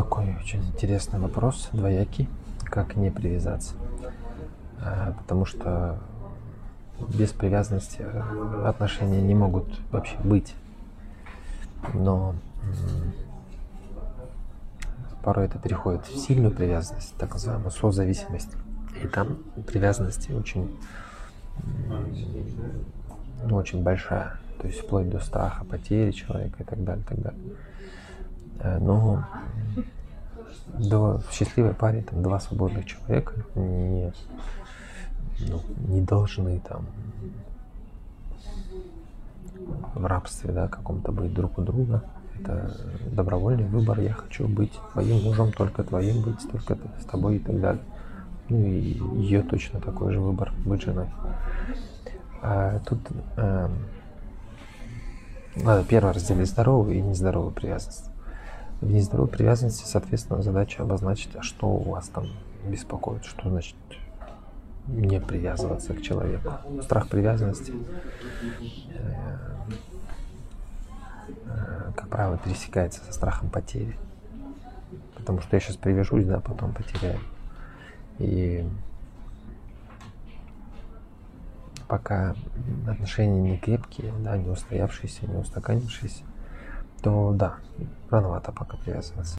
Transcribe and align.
такой 0.00 0.34
очень 0.42 0.64
интересный 0.64 1.18
вопрос, 1.18 1.68
двоякий, 1.72 2.26
как 2.64 2.96
не 2.96 3.10
привязаться. 3.10 3.74
А, 4.82 5.12
потому 5.18 5.44
что 5.44 5.98
без 7.18 7.32
привязанности 7.32 8.06
отношения 8.64 9.20
не 9.20 9.34
могут 9.34 9.66
вообще 9.90 10.16
быть. 10.24 10.54
Но 11.92 12.34
порой 15.22 15.44
это 15.44 15.58
переходит 15.58 16.06
в 16.06 16.16
сильную 16.18 16.54
привязанность, 16.54 17.14
так 17.18 17.34
называемую 17.34 17.70
созависимость. 17.70 18.56
И 19.02 19.06
там 19.06 19.36
привязанность 19.66 20.30
очень, 20.30 20.78
ну, 23.44 23.54
очень 23.54 23.82
большая, 23.82 24.38
то 24.62 24.66
есть 24.66 24.80
вплоть 24.80 25.10
до 25.10 25.20
страха 25.20 25.66
потери 25.66 26.10
человека 26.12 26.62
и 26.62 26.64
так 26.64 26.82
далее, 26.84 27.04
и 27.04 27.06
так 27.06 27.20
далее. 27.20 27.40
Э, 28.60 28.78
но 28.78 29.24
до, 30.78 31.18
в 31.18 31.32
счастливой 31.32 31.74
паре 31.74 32.02
там 32.02 32.22
два 32.22 32.40
свободных 32.40 32.86
человека 32.86 33.32
не, 33.54 34.12
ну, 35.40 35.60
не 35.88 36.00
должны 36.00 36.60
там 36.60 36.86
в 39.94 40.06
рабстве, 40.06 40.52
да, 40.52 40.68
каком-то 40.68 41.12
быть 41.12 41.32
друг 41.32 41.58
у 41.58 41.62
друга. 41.62 42.02
Это 42.38 42.74
добровольный 43.12 43.66
выбор. 43.66 44.00
Я 44.00 44.14
хочу 44.14 44.48
быть 44.48 44.72
твоим 44.92 45.22
мужем, 45.24 45.52
только 45.52 45.84
твоим 45.84 46.22
быть, 46.22 46.50
только 46.50 46.78
с 47.00 47.04
тобой 47.04 47.36
и 47.36 47.38
так 47.38 47.60
далее. 47.60 47.82
Ну 48.48 48.58
и 48.64 48.98
ее 49.20 49.42
точно 49.42 49.80
такой 49.80 50.12
же 50.12 50.20
выбор 50.20 50.52
быть 50.64 50.82
женой. 50.82 51.08
А 52.42 52.78
тут 52.80 52.98
э, 53.36 53.68
надо 55.56 55.84
первое 55.84 56.14
разделить 56.14 56.48
здоровую 56.48 56.96
и 56.96 57.02
нездоровую 57.02 57.52
привязанность. 57.52 58.09
В 58.80 58.90
нездоровой 58.90 59.30
привязанности, 59.30 59.84
соответственно, 59.86 60.42
задача 60.42 60.82
обозначить, 60.82 61.36
а 61.36 61.42
что 61.42 61.66
у 61.66 61.90
вас 61.90 62.08
там 62.08 62.26
беспокоит, 62.66 63.24
что 63.24 63.50
значит 63.50 63.76
не 64.86 65.20
привязываться 65.20 65.94
к 65.94 66.02
человеку. 66.02 66.52
Страх 66.82 67.08
привязанности, 67.08 67.74
э, 68.94 69.16
э, 71.46 71.92
как 71.94 72.08
правило, 72.08 72.38
пересекается 72.38 73.04
со 73.04 73.12
страхом 73.12 73.50
потери. 73.50 73.96
Потому 75.14 75.40
что 75.42 75.56
я 75.56 75.60
сейчас 75.60 75.76
привяжусь, 75.76 76.24
да, 76.24 76.40
потом 76.40 76.72
потеряю. 76.72 77.20
И 78.18 78.66
пока 81.86 82.34
отношения 82.86 83.40
не 83.40 83.58
крепкие, 83.58 84.12
да, 84.20 84.38
не 84.38 84.48
устоявшиеся, 84.48 85.26
не 85.26 85.36
устаканившиеся, 85.36 86.22
то 87.02 87.32
да, 87.34 87.56
рановато 88.10 88.52
пока 88.52 88.76
привязываться. 88.76 89.20